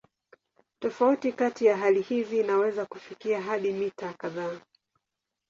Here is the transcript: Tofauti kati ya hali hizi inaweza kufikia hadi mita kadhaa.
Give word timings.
Tofauti 0.81 1.31
kati 1.31 1.65
ya 1.65 1.77
hali 1.77 2.01
hizi 2.01 2.39
inaweza 2.39 2.85
kufikia 2.85 3.41
hadi 3.41 3.71
mita 3.73 4.13
kadhaa. 4.13 4.59